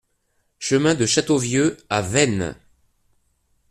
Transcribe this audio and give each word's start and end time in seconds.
Chemin 0.57 0.95
de 0.95 1.05
Châteauvieux 1.05 1.77
à 1.91 2.01
Veynes 2.01 2.55